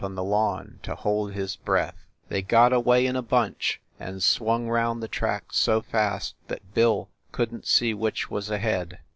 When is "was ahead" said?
8.27-8.97